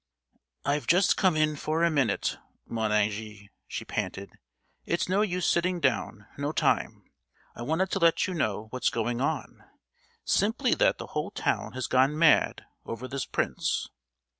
[0.65, 4.31] "I've just come in for a minute, mon ange," she panted;
[4.83, 7.03] "it's no use sitting down—no time!
[7.55, 9.63] I wanted to let you know what's going on,
[10.25, 13.89] simply that the whole town has gone mad over this prince.